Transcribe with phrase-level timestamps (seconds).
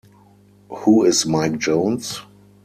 [0.77, 2.21] Who Is Mike Jones?